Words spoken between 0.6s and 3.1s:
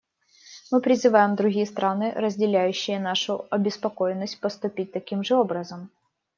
Мы призываем другие страны, разделяющие